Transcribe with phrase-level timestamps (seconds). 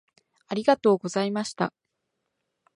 [0.47, 1.71] ありがとうございました。